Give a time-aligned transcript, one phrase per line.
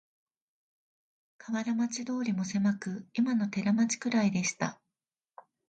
[1.37, 4.81] 河原町通もせまく、いまの寺町くらいでした